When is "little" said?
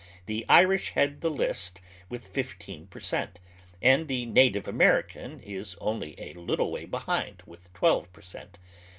6.33-6.71